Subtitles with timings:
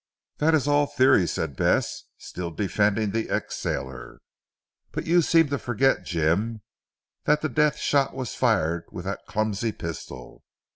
[0.37, 4.19] "That is all theory," said Bess still defending the ex sailor,
[4.91, 6.61] "but you seem to forget Jim
[7.25, 10.43] that the death shot was fired with that clumsy pistol.